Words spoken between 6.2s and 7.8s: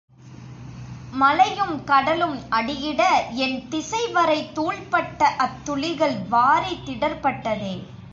வாரி திடர்பட்டதே.